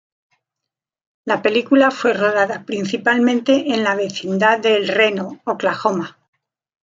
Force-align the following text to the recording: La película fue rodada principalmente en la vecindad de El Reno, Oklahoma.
La 1.25 1.43
película 1.43 1.91
fue 1.91 2.13
rodada 2.15 2.63
principalmente 2.65 3.71
en 3.71 3.83
la 3.83 3.93
vecindad 3.93 4.59
de 4.59 4.77
El 4.77 4.87
Reno, 4.87 5.39
Oklahoma. 5.45 6.17